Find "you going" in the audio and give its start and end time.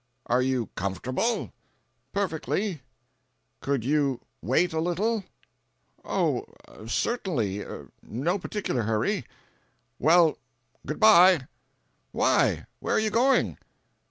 12.99-13.59